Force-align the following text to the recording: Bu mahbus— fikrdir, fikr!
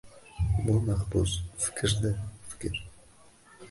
Bu 0.67 0.77
mahbus— 0.87 1.35
fikrdir, 1.67 2.19
fikr! 2.51 2.85